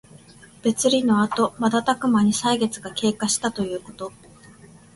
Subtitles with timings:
[0.63, 4.11] 別離のあとまたたくまに歳月が経過したということ。